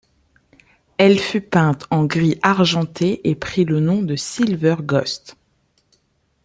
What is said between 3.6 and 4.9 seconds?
le nom de Silver